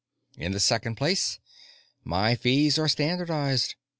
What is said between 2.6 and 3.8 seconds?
are standardized.